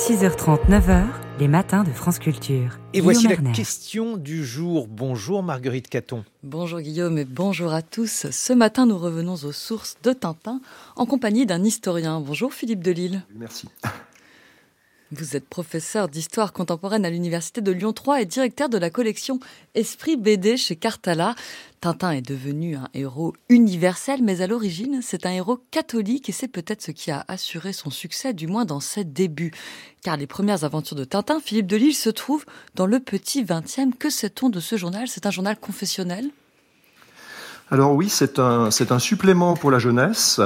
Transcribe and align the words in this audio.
6h30, 0.00 0.66
9h, 0.70 1.04
les 1.38 1.46
matins 1.46 1.84
de 1.84 1.90
France 1.90 2.18
Culture. 2.18 2.78
Et 2.94 3.02
voici 3.02 3.26
la 3.28 3.34
Erner. 3.34 3.52
question 3.52 4.16
du 4.16 4.46
jour. 4.46 4.88
Bonjour 4.88 5.42
Marguerite 5.42 5.88
Caton. 5.88 6.24
Bonjour 6.42 6.80
Guillaume 6.80 7.18
et 7.18 7.26
bonjour 7.26 7.74
à 7.74 7.82
tous. 7.82 8.26
Ce 8.30 8.52
matin, 8.54 8.86
nous 8.86 8.96
revenons 8.96 9.34
aux 9.34 9.52
sources 9.52 9.98
de 10.02 10.14
Tintin 10.14 10.62
en 10.96 11.04
compagnie 11.04 11.44
d'un 11.44 11.62
historien. 11.62 12.18
Bonjour 12.18 12.54
Philippe 12.54 12.82
Delille. 12.82 13.20
Merci. 13.34 13.68
Vous 15.12 15.34
êtes 15.34 15.48
professeur 15.48 16.08
d'histoire 16.08 16.52
contemporaine 16.52 17.04
à 17.04 17.10
l'université 17.10 17.60
de 17.60 17.72
Lyon 17.72 17.92
3 17.92 18.22
et 18.22 18.26
directeur 18.26 18.68
de 18.68 18.78
la 18.78 18.90
collection 18.90 19.40
Esprit 19.74 20.16
BD 20.16 20.56
chez 20.56 20.76
Cartala. 20.76 21.34
Tintin 21.80 22.12
est 22.12 22.22
devenu 22.22 22.76
un 22.76 22.88
héros 22.94 23.34
universel, 23.48 24.22
mais 24.22 24.40
à 24.40 24.46
l'origine, 24.46 25.00
c'est 25.02 25.26
un 25.26 25.32
héros 25.32 25.58
catholique 25.72 26.28
et 26.28 26.32
c'est 26.32 26.46
peut-être 26.46 26.82
ce 26.82 26.92
qui 26.92 27.10
a 27.10 27.24
assuré 27.26 27.72
son 27.72 27.90
succès, 27.90 28.34
du 28.34 28.46
moins 28.46 28.64
dans 28.64 28.78
ses 28.78 29.02
débuts. 29.02 29.50
Car 30.02 30.16
les 30.16 30.28
premières 30.28 30.62
aventures 30.62 30.96
de 30.96 31.04
Tintin, 31.04 31.40
Philippe 31.40 31.66
Delille 31.66 31.92
se 31.92 32.10
trouve 32.10 32.44
dans 32.76 32.86
le 32.86 33.00
petit 33.00 33.42
20e. 33.42 33.92
Que 33.92 34.10
sait-on 34.10 34.48
de 34.48 34.60
ce 34.60 34.76
journal? 34.76 35.08
C'est 35.08 35.26
un 35.26 35.32
journal 35.32 35.58
confessionnel? 35.58 36.30
Alors 37.72 37.94
oui, 37.94 38.08
c'est 38.08 38.40
un, 38.40 38.72
c'est 38.72 38.90
un 38.90 38.98
supplément 38.98 39.54
pour 39.54 39.70
la 39.70 39.78
jeunesse 39.78 40.40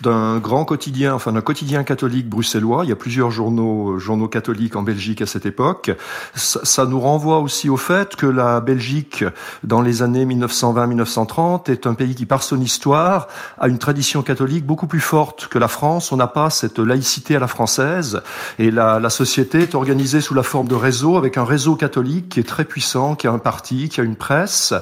d'un 0.00 0.38
grand 0.38 0.64
quotidien, 0.64 1.14
enfin 1.14 1.32
d'un 1.32 1.42
quotidien 1.42 1.84
catholique 1.84 2.26
bruxellois. 2.26 2.84
Il 2.84 2.88
y 2.88 2.92
a 2.92 2.96
plusieurs 2.96 3.30
journaux, 3.30 3.98
journaux 3.98 4.28
catholiques 4.28 4.76
en 4.76 4.82
Belgique 4.82 5.20
à 5.20 5.26
cette 5.26 5.44
époque. 5.44 5.90
Ça, 6.34 6.60
ça 6.62 6.86
nous 6.86 6.98
renvoie 6.98 7.40
aussi 7.40 7.68
au 7.68 7.76
fait 7.76 8.16
que 8.16 8.24
la 8.24 8.60
Belgique, 8.60 9.24
dans 9.62 9.82
les 9.82 10.00
années 10.02 10.24
1920-1930, 10.24 11.70
est 11.70 11.86
un 11.86 11.92
pays 11.92 12.14
qui, 12.14 12.24
par 12.24 12.42
son 12.42 12.58
histoire, 12.62 13.28
a 13.58 13.68
une 13.68 13.78
tradition 13.78 14.22
catholique 14.22 14.64
beaucoup 14.64 14.86
plus 14.86 15.00
forte 15.00 15.48
que 15.48 15.58
la 15.58 15.68
France. 15.68 16.12
On 16.12 16.16
n'a 16.16 16.28
pas 16.28 16.48
cette 16.48 16.78
laïcité 16.78 17.36
à 17.36 17.40
la 17.40 17.48
française 17.48 18.22
et 18.58 18.70
la, 18.70 19.00
la 19.00 19.10
société 19.10 19.60
est 19.60 19.74
organisée 19.74 20.22
sous 20.22 20.32
la 20.32 20.42
forme 20.42 20.68
de 20.68 20.74
réseaux 20.74 21.18
avec 21.18 21.36
un 21.36 21.44
réseau 21.44 21.76
catholique 21.76 22.30
qui 22.30 22.40
est 22.40 22.48
très 22.48 22.64
puissant, 22.64 23.16
qui 23.16 23.26
a 23.26 23.32
un 23.32 23.38
parti, 23.38 23.90
qui 23.90 24.00
a 24.00 24.04
une 24.04 24.16
presse 24.16 24.72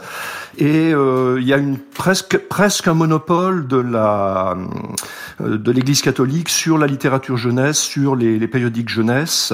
et 0.58 0.92
euh, 0.92 1.38
il 1.40 1.46
y 1.46 1.52
a 1.52 1.56
une 1.56 1.78
presque 1.94 2.38
presque 2.38 2.88
un 2.88 2.94
monopole 2.94 3.66
de 3.66 3.76
la 3.76 4.56
euh, 5.40 5.58
de 5.58 5.70
l'Église 5.70 6.02
catholique 6.02 6.48
sur 6.48 6.78
la 6.78 6.86
littérature 6.86 7.36
jeunesse, 7.36 7.78
sur 7.78 8.16
les, 8.16 8.46
périodiques 8.48 8.88
jeunesse. 8.88 9.52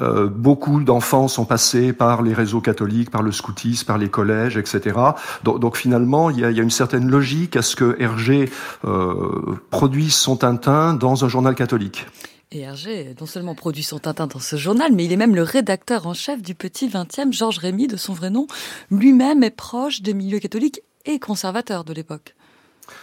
Euh, 0.00 0.28
beaucoup 0.28 0.80
d'enfants 0.82 1.28
sont 1.28 1.44
passés 1.44 1.92
par 1.92 2.22
les 2.22 2.34
réseaux 2.34 2.60
catholiques, 2.60 3.10
par 3.10 3.22
le 3.22 3.32
scoutisme, 3.32 3.86
par 3.86 3.98
les 3.98 4.08
collèges, 4.08 4.56
etc. 4.56 4.96
Donc, 5.44 5.76
finalement, 5.76 6.30
il 6.30 6.40
y, 6.40 6.44
a, 6.44 6.50
il 6.50 6.56
y, 6.56 6.60
a, 6.60 6.62
une 6.62 6.70
certaine 6.70 7.10
logique 7.10 7.56
à 7.56 7.62
ce 7.62 7.76
que 7.76 7.96
Hergé 8.00 8.50
euh, 8.84 9.56
produise 9.70 10.14
son 10.14 10.36
Tintin 10.36 10.94
dans 10.94 11.24
un 11.24 11.28
journal 11.28 11.54
catholique. 11.54 12.06
Et 12.52 12.60
Hergé 12.60 13.14
non 13.20 13.26
seulement 13.26 13.54
produit 13.54 13.82
son 13.82 13.98
Tintin 13.98 14.26
dans 14.26 14.38
ce 14.38 14.56
journal, 14.56 14.92
mais 14.92 15.04
il 15.04 15.12
est 15.12 15.16
même 15.16 15.34
le 15.34 15.42
rédacteur 15.42 16.06
en 16.06 16.14
chef 16.14 16.40
du 16.40 16.54
petit 16.54 16.88
20e, 16.88 17.32
Georges 17.32 17.58
Rémy, 17.58 17.88
de 17.88 17.96
son 17.96 18.12
vrai 18.12 18.30
nom. 18.30 18.46
Lui-même 18.90 19.42
est 19.42 19.50
proche 19.50 20.02
des 20.02 20.14
milieux 20.14 20.38
catholiques 20.38 20.80
et 21.04 21.18
conservateurs 21.18 21.84
de 21.84 21.92
l'époque. 21.92 22.34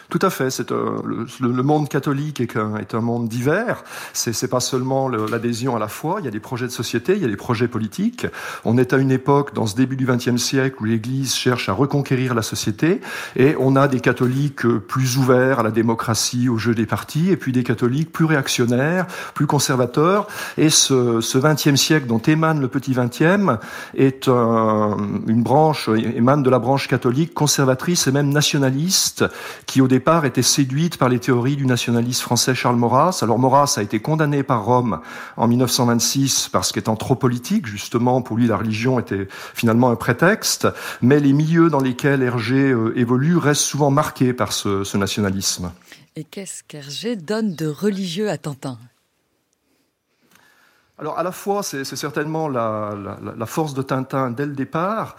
Tout 0.10 0.20
à 0.22 0.30
fait. 0.30 0.50
C'est 0.50 0.72
euh, 0.72 1.02
le, 1.40 1.64
monde 1.64 1.88
catholique 1.88 2.42
est 2.42 2.56
un, 2.58 3.02
monde 3.02 3.30
divers. 3.30 3.84
C'est, 4.14 4.34
c'est 4.34 4.48
pas 4.48 4.60
seulement 4.60 5.08
le, 5.08 5.26
l'adhésion 5.26 5.76
à 5.76 5.80
la 5.80 5.88
foi. 5.88 6.18
Il 6.20 6.26
y 6.26 6.28
a 6.28 6.32
des 6.32 6.40
projets 6.40 6.68
de 6.68 6.72
société, 6.72 7.14
il 7.16 7.22
y 7.22 7.26
a 7.26 7.30
des 7.30 7.38
projets 7.38 7.68
politiques. 7.68 8.28
On 8.66 8.78
est 8.78 8.94
à 8.94 8.98
une 8.98 9.12
époque, 9.12 9.54
dans 9.54 9.66
ce 9.66 9.76
début 9.76 9.96
du 9.96 10.06
XXe 10.06 10.36
siècle, 10.36 10.78
où 10.82 10.86
l'Église 10.86 11.34
cherche 11.34 11.70
à 11.70 11.74
reconquérir 11.74 12.34
la 12.36 12.42
société, 12.42 13.02
et 13.36 13.56
on 13.58 13.76
a 13.76 13.88
des 13.88 14.02
catholiques 14.02 14.68
plus 14.68 15.18
ouverts 15.18 15.60
à 15.60 15.64
la 15.64 15.72
démocratie, 15.72 16.50
au 16.50 16.58
jeu 16.58 16.76
des 16.76 16.86
partis, 16.86 17.30
et 17.30 17.38
puis 17.38 17.52
des 17.52 17.64
catholiques 17.64 18.12
plus 18.12 18.26
réactionnaires, 18.26 19.08
plus 19.34 19.48
conservateurs. 19.48 20.28
Et 20.58 20.70
ce, 20.70 21.22
XXe 21.42 21.76
siècle 21.76 22.08
dont 22.08 22.20
émane 22.20 22.60
le 22.60 22.68
petit 22.68 22.92
XXe 22.92 23.58
est 23.96 24.28
un, 24.28 24.98
une 25.28 25.42
branche, 25.42 25.90
émane 25.90 26.44
de 26.44 26.50
la 26.50 26.60
branche 26.60 26.88
catholique 26.88 27.34
conservatrice 27.34 28.08
et 28.08 28.12
même 28.12 28.30
nationaliste 28.30 29.26
au 29.80 29.88
départ 29.88 30.26
était 30.26 30.42
séduite 30.42 30.98
par 30.98 31.08
les 31.08 31.20
théories 31.20 31.56
du 31.56 31.66
nationaliste 31.66 32.22
français 32.22 32.54
Charles 32.54 32.76
Maurras. 32.76 33.20
Alors 33.22 33.40
Maurras 33.40 33.76
a 33.78 33.82
été 33.82 34.02
condamné 34.02 34.44
par 34.44 34.66
Rome 34.66 35.00
en 35.38 35.48
1926 35.48 36.50
parce 36.52 36.74
qu'étant 36.74 36.98
trop 36.98 37.16
politique, 37.16 37.68
justement, 37.68 38.22
pour 38.22 38.36
lui 38.36 38.48
la 38.48 38.58
religion 38.58 39.00
était 39.00 39.28
finalement 39.54 39.90
un 39.90 39.96
prétexte, 39.96 40.68
mais 41.02 41.20
les 41.20 41.32
milieux 41.32 41.70
dans 41.70 41.80
lesquels 41.80 42.24
Hergé 42.24 42.72
euh, 42.72 42.98
évolue 42.98 43.38
restent 43.38 43.62
souvent 43.62 43.92
marqués 43.92 44.34
par 44.34 44.52
ce, 44.52 44.84
ce 44.84 44.98
nationalisme. 44.98 45.72
Et 46.16 46.26
qu'est-ce 46.26 46.64
qu'Hergé 46.64 47.16
donne 47.16 47.56
de 47.56 47.68
religieux 47.68 48.30
à 48.30 48.38
Tintin? 48.38 48.78
Alors 51.02 51.18
à 51.18 51.24
la 51.24 51.32
fois, 51.32 51.64
c'est 51.64 51.84
certainement 51.84 52.48
la, 52.48 52.92
la, 53.04 53.34
la, 53.36 53.46
force 53.48 53.74
de 53.74 53.82
Tintin 53.82 54.30
dès 54.30 54.46
le 54.46 54.54
départ. 54.54 55.18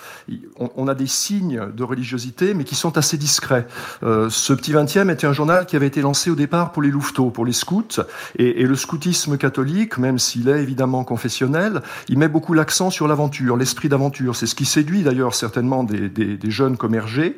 On, 0.60 0.70
on, 0.76 0.86
a 0.86 0.94
des 0.94 1.08
signes 1.08 1.72
de 1.74 1.82
religiosité, 1.82 2.54
mais 2.54 2.62
qui 2.62 2.76
sont 2.76 2.96
assez 2.96 3.16
discrets. 3.16 3.66
Euh, 4.04 4.30
ce 4.30 4.52
petit 4.52 4.72
20e 4.72 5.10
était 5.10 5.26
un 5.26 5.32
journal 5.32 5.66
qui 5.66 5.74
avait 5.74 5.88
été 5.88 6.00
lancé 6.00 6.30
au 6.30 6.36
départ 6.36 6.70
pour 6.70 6.82
les 6.82 6.90
louveteaux, 6.90 7.30
pour 7.30 7.44
les 7.44 7.52
scouts, 7.52 8.00
et, 8.38 8.62
et 8.62 8.64
le 8.64 8.76
scoutisme 8.76 9.36
catholique, 9.36 9.98
même 9.98 10.20
s'il 10.20 10.48
est 10.48 10.62
évidemment 10.62 11.02
confessionnel, 11.02 11.82
il 12.08 12.16
met 12.16 12.28
beaucoup 12.28 12.54
l'accent 12.54 12.90
sur 12.90 13.08
l'aventure, 13.08 13.56
l'esprit 13.56 13.88
d'aventure. 13.88 14.36
C'est 14.36 14.46
ce 14.46 14.54
qui 14.54 14.66
séduit 14.66 15.02
d'ailleurs 15.02 15.34
certainement 15.34 15.82
des, 15.82 16.08
des, 16.08 16.36
des, 16.36 16.50
jeunes 16.52 16.76
comme 16.76 16.94
Hergé. 16.94 17.36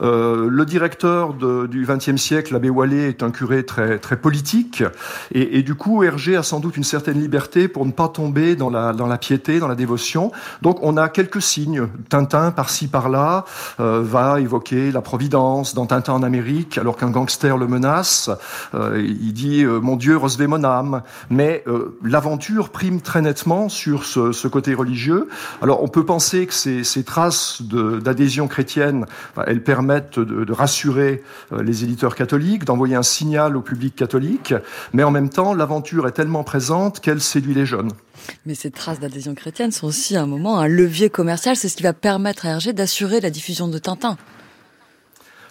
Euh, 0.00 0.48
le 0.50 0.64
directeur 0.64 1.34
de, 1.34 1.66
du 1.66 1.86
20e 1.86 2.16
siècle, 2.16 2.52
l'abbé 2.52 2.70
Wallet, 2.70 3.08
est 3.08 3.22
un 3.22 3.30
curé 3.30 3.64
très, 3.64 3.98
très 3.98 4.16
politique, 4.16 4.82
et, 5.32 5.58
et 5.58 5.62
du 5.62 5.74
coup, 5.74 6.02
Hergé 6.02 6.36
a 6.36 6.42
sans 6.42 6.60
doute 6.60 6.76
une 6.76 6.84
certaine 6.84 7.20
liberté 7.20 7.68
pour 7.68 7.86
ne 7.86 7.92
pas 7.92 8.08
tomber 8.08 8.56
dans 8.56 8.70
la, 8.70 8.92
dans 8.92 9.06
la 9.06 9.18
piété, 9.18 9.58
dans 9.58 9.68
la 9.68 9.74
dévotion. 9.74 10.32
Donc 10.62 10.78
on 10.82 10.96
a 10.96 11.08
quelques 11.08 11.42
signes. 11.42 11.86
Tintin, 12.08 12.50
par-ci, 12.50 12.88
par-là, 12.88 13.44
euh, 13.80 14.00
va 14.02 14.40
évoquer 14.40 14.90
la 14.90 15.00
Providence 15.00 15.74
dans 15.74 15.86
Tintin 15.86 16.14
en 16.14 16.22
Amérique, 16.22 16.78
alors 16.78 16.96
qu'un 16.96 17.10
gangster 17.10 17.56
le 17.58 17.66
menace. 17.66 18.30
Euh, 18.74 19.02
il 19.02 19.32
dit 19.32 19.64
euh, 19.64 19.80
Mon 19.80 19.96
Dieu, 19.96 20.16
recevez 20.16 20.46
mon 20.46 20.64
âme». 20.64 21.02
Mais 21.30 21.62
euh, 21.66 21.98
l'aventure 22.02 22.70
prime 22.70 23.00
très 23.00 23.22
nettement 23.22 23.68
sur 23.68 24.04
ce, 24.04 24.32
ce, 24.32 24.48
côté 24.48 24.74
religieux. 24.74 25.28
Alors 25.62 25.82
on 25.82 25.88
peut 25.88 26.04
penser 26.04 26.46
que 26.46 26.54
ces, 26.54 26.84
ces 26.84 27.04
traces 27.04 27.62
d'adhésion 27.62 28.48
chrétienne, 28.48 29.06
elles 29.46 29.62
permettent 29.62 29.81
de, 29.82 30.44
de 30.44 30.52
rassurer 30.52 31.22
euh, 31.52 31.62
les 31.62 31.84
éditeurs 31.84 32.14
catholiques, 32.14 32.64
d'envoyer 32.64 32.94
un 32.94 33.02
signal 33.02 33.56
au 33.56 33.60
public 33.60 33.94
catholique, 33.94 34.54
mais 34.92 35.02
en 35.02 35.10
même 35.10 35.28
temps, 35.28 35.54
l'aventure 35.54 36.06
est 36.06 36.12
tellement 36.12 36.44
présente 36.44 37.00
qu'elle 37.00 37.20
séduit 37.20 37.54
les 37.54 37.66
jeunes. 37.66 37.92
Mais 38.46 38.54
ces 38.54 38.70
traces 38.70 39.00
d'adhésion 39.00 39.34
chrétienne 39.34 39.72
sont 39.72 39.86
aussi 39.86 40.16
à 40.16 40.22
un 40.22 40.26
moment 40.26 40.58
un 40.58 40.68
levier 40.68 41.10
commercial. 41.10 41.56
C'est 41.56 41.68
ce 41.68 41.76
qui 41.76 41.82
va 41.82 41.92
permettre 41.92 42.46
à 42.46 42.50
Hergé 42.50 42.72
d'assurer 42.72 43.20
la 43.20 43.30
diffusion 43.30 43.68
de 43.68 43.78
Tintin. 43.78 44.16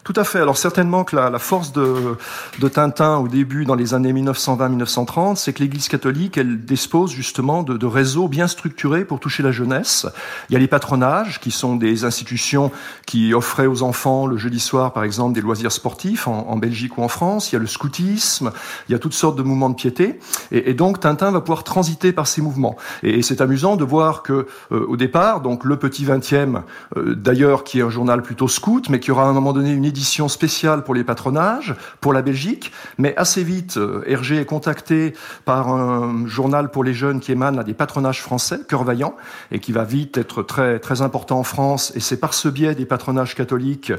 Tout 0.04 0.14
à 0.16 0.24
fait. 0.24 0.40
Alors 0.40 0.58
certainement 0.58 1.04
que 1.04 1.16
la, 1.16 1.30
la 1.30 1.38
force 1.38 1.74
de, 1.74 2.18
de, 2.60 2.68
Tintin 2.68 3.18
au 3.18 3.28
début, 3.28 3.66
dans 3.66 3.76
les 3.76 3.94
années 3.94 4.14
1920-1930, 4.14 5.36
c'est 5.36 5.54
que 5.54 5.62
l'Église 5.62 5.90
catholique, 5.90 6.38
elle 6.38 6.60
dispose 6.62 7.12
justement 7.12 7.62
de, 7.62 7.78
de, 7.78 7.86
réseaux 7.86 8.28
bien 8.28 8.48
structurés 8.48 9.06
pour 9.06 9.20
toucher 9.20 9.44
la 9.44 9.52
jeunesse. 9.52 10.08
Il 10.50 10.54
y 10.54 10.56
a 10.56 10.60
les 10.60 10.68
patronages, 10.68 11.40
qui 11.40 11.52
sont 11.52 11.76
des 11.76 12.04
institutions 12.04 12.72
qui 13.06 13.36
offraient 13.36 13.68
aux 13.68 13.84
enfants 13.84 14.26
le 14.26 14.38
jeudi 14.38 14.60
soir, 14.60 14.92
par 14.92 15.04
exemple, 15.04 15.36
des 15.36 15.42
loisirs 15.42 15.72
sportifs 15.72 16.28
en, 16.28 16.48
en 16.50 16.58
Belgique 16.58 16.98
ou 16.98 17.04
en 17.04 17.08
France. 17.08 17.52
Il 17.52 17.56
y 17.56 17.58
a 17.58 17.60
le 17.60 17.68
scoutisme, 17.68 18.52
il 18.90 18.94
y 18.94 18.96
a 18.96 19.00
toutes 19.00 19.14
sortes 19.14 19.38
de 19.38 19.44
mouvements 19.44 19.70
de 19.70 19.76
piété. 19.76 20.20
Et, 20.52 20.72
et 20.72 20.74
donc 20.74 21.00
Tintin 21.00 21.30
va 21.30 21.42
pouvoir 21.42 21.64
transiter 21.64 22.12
par 22.12 22.26
ces 22.26 22.42
mouvements. 22.42 22.76
Et, 23.04 23.22
c'est 23.22 23.40
amusant 23.40 23.76
de 23.76 23.84
voir 23.84 24.24
que 24.24 24.48
euh, 24.72 24.86
au 24.88 24.98
départ, 24.98 25.42
donc 25.42 25.64
le 25.64 25.78
petit 25.78 26.06
20e, 26.06 26.64
euh, 26.98 27.14
d'ailleurs, 27.14 27.64
qui 27.64 27.80
est 27.80 27.84
un 27.84 27.90
journal 27.90 28.24
plutôt 28.24 28.48
scout, 28.48 28.90
mais 28.90 29.00
qui 29.00 29.12
aura 29.12 29.26
à 29.26 29.28
un 29.28 29.34
moment 29.34 29.54
donné 29.54 29.72
une 29.72 29.86
édition 29.92 30.30
spéciale 30.30 30.84
pour 30.84 30.96
les 30.96 31.04
patronages, 31.04 31.76
pour 32.00 32.14
la 32.14 32.22
Belgique, 32.22 32.72
mais 32.98 33.14
assez 33.18 33.44
vite, 33.44 33.76
euh, 33.76 34.04
Hergé 34.08 34.38
est 34.38 34.46
contacté 34.46 35.14
par 35.44 35.68
un 35.68 36.26
journal 36.28 36.72
pour 36.72 36.86
les 36.86 36.94
jeunes 36.94 37.20
qui 37.20 37.34
émane 37.34 37.60
à 37.60 37.64
des 37.64 37.74
patronages 37.74 38.22
français, 38.22 38.62
Cœur 38.70 38.86
Vaillant, 38.86 39.16
et 39.52 39.60
qui 39.60 39.74
va 39.74 39.84
vite 39.84 40.18
être 40.18 40.44
très, 40.44 40.80
très 40.80 41.02
important 41.02 41.40
en 41.40 41.44
France, 41.44 41.92
et 41.94 42.00
c'est 42.00 42.18
par 42.18 42.34
ce 42.34 42.48
biais 42.48 42.74
des 42.74 42.86
patronages 42.86 43.36
catholiques 43.36 43.92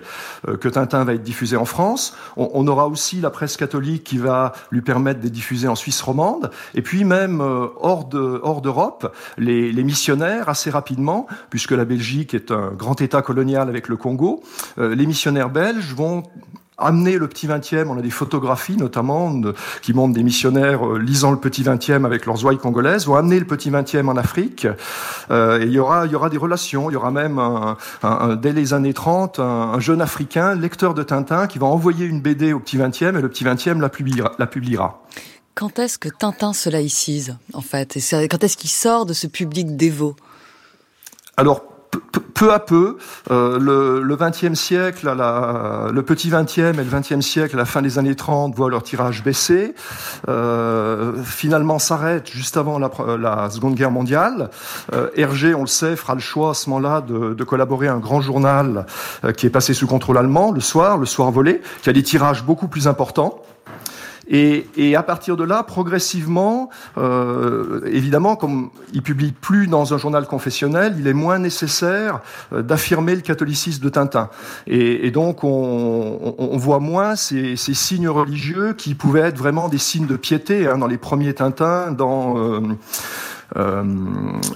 euh, 0.48 0.56
que 0.56 0.68
Tintin 0.70 1.04
va 1.04 1.12
être 1.12 1.22
diffusé 1.22 1.58
en 1.58 1.66
France. 1.66 2.16
On, 2.38 2.66
aura 2.66 2.88
aussi 2.88 3.20
la 3.20 3.30
presse 3.30 3.58
catholique 3.58 4.04
qui 4.04 4.16
va 4.16 4.52
lui 4.70 4.80
permettre 4.80 5.20
de 5.20 5.28
diffuser 5.28 5.68
en 5.68 5.74
Suisse 5.74 6.00
romande, 6.00 6.50
et 6.74 6.80
puis 6.80 7.04
même 7.04 7.42
euh, 7.42 7.66
hors 7.80 8.06
de, 8.06 8.40
hors 8.42 8.62
d'Europe, 8.62 9.14
les, 9.36 9.72
missionnaires, 9.82 10.48
assez 10.48 10.70
rapidement, 10.70 11.26
puisque 11.50 11.72
la 11.72 11.84
Belgique 11.84 12.32
est 12.32 12.50
un 12.50 12.70
grand 12.70 13.00
État 13.02 13.20
colonial 13.20 13.68
avec 13.68 13.88
le 13.88 13.96
Congo, 13.96 14.42
les 14.78 15.06
missionnaires 15.06 15.50
belges 15.50 15.81
vont 15.94 16.22
amener 16.78 17.18
le 17.18 17.28
petit 17.28 17.46
20e. 17.46 17.86
On 17.88 17.98
a 17.98 18.02
des 18.02 18.10
photographies 18.10 18.76
notamment 18.76 19.32
de, 19.32 19.54
qui 19.82 19.92
montrent 19.92 20.14
des 20.14 20.22
missionnaires 20.22 20.86
euh, 20.86 20.98
lisant 20.98 21.30
le 21.30 21.38
petit 21.38 21.62
20e 21.62 22.04
avec 22.04 22.26
leurs 22.26 22.44
ouailles 22.44 22.58
congolaises, 22.58 23.06
vont 23.06 23.16
amener 23.16 23.38
le 23.38 23.46
petit 23.46 23.70
20e 23.70 24.08
en 24.08 24.16
Afrique. 24.16 24.66
Euh, 25.30 25.60
et 25.60 25.64
il 25.64 25.72
y 25.72 25.78
aura, 25.78 26.06
il 26.06 26.12
y 26.12 26.14
aura 26.14 26.30
des 26.30 26.38
relations. 26.38 26.90
Il 26.90 26.94
y 26.94 26.96
aura 26.96 27.10
même 27.10 27.38
un, 27.38 27.76
un, 28.02 28.08
un, 28.08 28.36
dès 28.36 28.52
les 28.52 28.74
années 28.74 28.94
30 28.94 29.38
un, 29.38 29.80
jeune 29.80 30.00
Africain, 30.00 30.54
lecteur 30.54 30.94
de 30.94 31.02
Tintin, 31.02 31.46
qui 31.46 31.58
va 31.58 31.66
envoyer 31.66 32.06
une 32.06 32.20
BD 32.20 32.52
au 32.52 32.60
petit 32.60 32.78
20e 32.78 33.16
et 33.16 33.22
le 33.22 33.28
petit 33.28 33.44
20e 33.44 33.80
la 33.80 33.88
publiera. 33.88 34.32
La 34.38 34.46
publiera. 34.46 35.02
quand 35.54 35.78
est-ce 35.78 35.98
que 35.98 36.08
Tintin 36.08 36.52
se 36.52 36.70
laïcise, 36.70 37.36
en 37.52 37.60
fait? 37.60 37.96
Et 37.96 38.28
quand 38.28 38.42
est-ce 38.42 38.56
qu'il 38.56 38.70
sort 38.70 39.06
de 39.06 39.12
ce 39.12 39.26
public 39.26 39.76
dévot? 39.76 40.16
Alors, 41.36 41.62
peu 42.34 42.52
à 42.52 42.58
peu, 42.58 42.96
euh, 43.30 43.58
le 43.58 44.16
XXe 44.16 44.58
siècle, 44.58 45.06
le 45.06 46.02
petit 46.02 46.28
XXe 46.28 46.58
et 46.58 46.72
le 46.72 46.84
XXe 46.84 47.20
siècle, 47.20 47.54
à 47.54 47.58
la 47.58 47.64
fin 47.64 47.82
des 47.82 47.98
années 47.98 48.16
30, 48.16 48.54
voient 48.54 48.70
leur 48.70 48.82
tirage 48.82 49.22
baisser. 49.22 49.74
Euh, 50.28 51.12
finalement, 51.24 51.78
s'arrête 51.78 52.28
juste 52.30 52.56
avant 52.56 52.78
la, 52.78 53.48
Seconde 53.50 53.74
Guerre 53.74 53.90
mondiale. 53.90 54.50
Euh, 54.92 55.10
Hergé, 55.16 55.54
on 55.54 55.60
le 55.60 55.66
sait, 55.66 55.94
fera 55.96 56.14
le 56.14 56.20
choix 56.20 56.50
à 56.50 56.54
ce 56.54 56.68
moment-là 56.70 57.00
de, 57.00 57.34
de 57.34 57.44
collaborer 57.44 57.88
à 57.88 57.94
un 57.94 57.98
grand 57.98 58.20
journal 58.20 58.86
euh, 59.24 59.32
qui 59.32 59.46
est 59.46 59.50
passé 59.50 59.74
sous 59.74 59.86
contrôle 59.86 60.18
allemand, 60.18 60.52
le 60.52 60.60
soir, 60.60 60.98
le 60.98 61.06
soir 61.06 61.30
volé, 61.30 61.60
qui 61.82 61.90
a 61.90 61.92
des 61.92 62.02
tirages 62.02 62.44
beaucoup 62.44 62.68
plus 62.68 62.88
importants. 62.88 63.42
Et, 64.28 64.66
et, 64.76 64.94
à 64.94 65.02
partir 65.02 65.36
de 65.36 65.44
là, 65.44 65.62
progressivement, 65.62 66.70
euh, 66.96 67.80
évidemment, 67.86 68.36
comme 68.36 68.70
il 68.92 69.02
publie 69.02 69.32
plus 69.32 69.66
dans 69.66 69.94
un 69.94 69.98
journal 69.98 70.26
confessionnel, 70.26 70.94
il 70.98 71.06
est 71.06 71.12
moins 71.12 71.38
nécessaire 71.38 72.20
euh, 72.52 72.62
d'affirmer 72.62 73.16
le 73.16 73.20
catholicisme 73.20 73.82
de 73.82 73.88
Tintin. 73.88 74.30
Et, 74.66 75.06
et 75.06 75.10
donc, 75.10 75.42
on, 75.42 76.34
on, 76.38 76.56
voit 76.56 76.78
moins 76.78 77.16
ces, 77.16 77.56
ces, 77.56 77.74
signes 77.74 78.08
religieux 78.08 78.74
qui 78.74 78.94
pouvaient 78.94 79.20
être 79.20 79.38
vraiment 79.38 79.68
des 79.68 79.78
signes 79.78 80.06
de 80.06 80.16
piété 80.16 80.68
hein, 80.68 80.78
dans 80.78 80.86
les 80.86 80.98
premiers 80.98 81.34
Tintins, 81.34 81.90
dans 81.90 82.38
euh, 82.38 82.60
euh, 83.56 83.84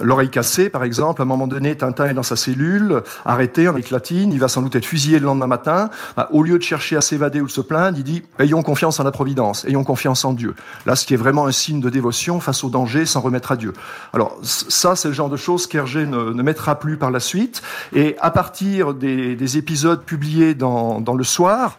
l'oreille 0.01 0.29
cassée, 0.29 0.69
par 0.69 0.83
exemple, 0.83 1.21
à 1.21 1.23
un 1.23 1.27
moment 1.27 1.47
donné, 1.47 1.75
Tintin 1.75 2.07
est 2.07 2.13
dans 2.13 2.23
sa 2.23 2.35
cellule, 2.35 3.01
arrêté 3.25 3.67
en 3.67 3.75
éclatine, 3.75 4.31
il 4.31 4.39
va 4.39 4.47
sans 4.47 4.61
doute 4.61 4.75
être 4.75 4.85
fusillé 4.85 5.19
le 5.19 5.25
lendemain 5.25 5.47
matin. 5.47 5.89
Bah, 6.15 6.29
au 6.31 6.43
lieu 6.43 6.57
de 6.57 6.63
chercher 6.63 6.97
à 6.97 7.01
s'évader 7.01 7.41
ou 7.41 7.47
de 7.47 7.51
se 7.51 7.61
plaindre, 7.61 7.97
il 7.97 8.03
dit 8.03 8.23
ayons 8.39 8.63
confiance 8.63 8.99
en 8.99 9.03
la 9.03 9.11
providence, 9.11 9.65
ayons 9.65 9.83
confiance 9.83 10.25
en 10.25 10.33
Dieu. 10.33 10.55
Là, 10.85 10.95
ce 10.95 11.05
qui 11.05 11.13
est 11.13 11.17
vraiment 11.17 11.45
un 11.45 11.51
signe 11.51 11.81
de 11.81 11.89
dévotion 11.89 12.39
face 12.39 12.63
au 12.63 12.69
danger, 12.69 13.05
sans 13.05 13.21
remettre 13.21 13.51
à 13.51 13.55
Dieu. 13.55 13.73
Alors 14.13 14.37
ça, 14.41 14.95
c'est 14.95 15.07
le 15.07 15.13
genre 15.13 15.29
de 15.29 15.37
choses 15.37 15.67
qu'Hergé 15.67 16.05
ne, 16.05 16.31
ne, 16.33 16.43
mettra 16.43 16.79
plus 16.79 16.97
par 16.97 17.11
la 17.11 17.19
suite. 17.19 17.61
Et 17.93 18.15
à 18.19 18.31
partir 18.31 18.93
des, 18.93 19.35
des 19.35 19.57
épisodes 19.57 20.03
publiés 20.03 20.53
dans, 20.55 21.01
dans 21.01 21.15
le 21.15 21.23
soir, 21.23 21.77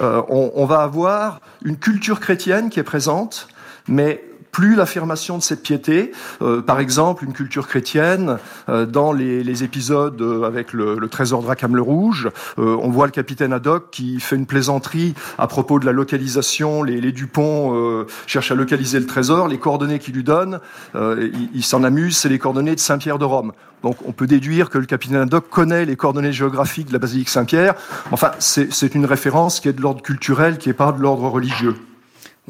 euh, 0.00 0.22
on, 0.28 0.52
on 0.54 0.66
va 0.66 0.80
avoir 0.80 1.40
une 1.64 1.76
culture 1.76 2.20
chrétienne 2.20 2.70
qui 2.70 2.80
est 2.80 2.84
présente, 2.84 3.48
mais 3.88 4.24
plus 4.52 4.74
l'affirmation 4.74 5.38
de 5.38 5.42
cette 5.42 5.62
piété. 5.62 6.12
Euh, 6.42 6.62
par 6.62 6.80
exemple, 6.80 7.24
une 7.24 7.32
culture 7.32 7.66
chrétienne, 7.66 8.38
euh, 8.68 8.86
dans 8.86 9.12
les, 9.12 9.42
les, 9.42 9.64
épisodes 9.64 10.20
euh, 10.20 10.44
avec 10.44 10.72
le, 10.72 10.98
le 10.98 11.08
trésor 11.08 11.42
de 11.42 11.46
Rackham 11.46 11.76
le 11.76 11.82
Rouge, 11.82 12.28
on 12.56 12.88
voit 12.88 13.06
le 13.06 13.12
capitaine 13.12 13.52
Haddock 13.52 13.90
qui 13.90 14.20
fait 14.20 14.36
une 14.36 14.46
plaisanterie 14.46 15.14
à 15.38 15.46
propos 15.46 15.78
de 15.78 15.86
la 15.86 15.92
localisation. 15.92 16.82
Les, 16.82 17.00
les 17.00 17.12
Dupont 17.12 18.06
cherchent 18.26 18.50
à 18.50 18.54
localiser 18.54 18.98
le 18.98 19.06
trésor. 19.06 19.48
Les 19.48 19.58
coordonnées 19.58 19.98
qu'il 19.98 20.14
lui 20.14 20.24
donne, 20.24 20.60
il, 20.94 21.50
il 21.54 21.64
s'en 21.64 21.84
amuse, 21.84 22.16
c'est 22.16 22.28
les 22.28 22.38
coordonnées 22.38 22.74
de 22.74 22.80
Saint-Pierre 22.80 23.18
de 23.18 23.24
Rome. 23.24 23.52
Donc 23.82 23.96
on 24.06 24.12
peut 24.12 24.26
déduire 24.26 24.70
que 24.70 24.78
le 24.78 24.86
capitaine 24.86 25.18
Haddock 25.18 25.48
connaît 25.48 25.84
les 25.84 25.96
coordonnées 25.96 26.32
géographiques 26.32 26.88
de 26.88 26.92
la 26.92 26.98
basilique 26.98 27.28
Saint-Pierre. 27.28 27.74
Enfin, 28.10 28.32
c'est 28.38 28.94
une 28.94 29.06
référence 29.06 29.60
qui 29.60 29.68
est 29.68 29.72
de 29.72 29.80
l'ordre 29.80 30.02
culturel, 30.02 30.58
qui 30.58 30.68
n'est 30.68 30.74
pas 30.74 30.92
de 30.92 31.00
l'ordre 31.00 31.28
religieux. 31.28 31.76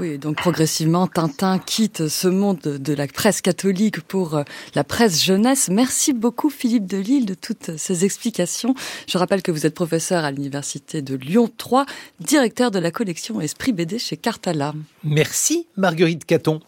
Oui, 0.01 0.17
donc 0.17 0.37
progressivement, 0.37 1.07
Tintin 1.07 1.59
quitte 1.59 2.09
ce 2.09 2.27
monde 2.27 2.61
de 2.61 2.95
la 2.95 3.07
presse 3.07 3.43
catholique 3.43 4.01
pour 4.01 4.35
euh, 4.35 4.45
la 4.75 4.83
presse 4.83 5.23
jeunesse. 5.23 5.69
Merci 5.69 6.15
beaucoup 6.15 6.49
Philippe 6.49 6.87
Delille 6.87 7.27
de 7.27 7.35
toutes 7.35 7.77
ces 7.77 8.07
explications. 8.07 8.75
Je 9.07 9.19
rappelle 9.19 9.43
que 9.43 9.53
vous 9.53 9.67
êtes 9.67 9.75
professeur 9.75 10.25
à 10.25 10.31
l'université 10.31 11.03
de 11.03 11.17
Lyon 11.17 11.51
3, 11.55 11.85
directeur 12.19 12.71
de 12.71 12.79
la 12.79 12.91
collection 12.91 13.43
Esprit 13.43 13.73
BD 13.73 13.99
chez 13.99 14.17
Cartala. 14.17 14.73
Merci 15.05 15.67
Marguerite 15.77 16.25
Caton. 16.25 16.61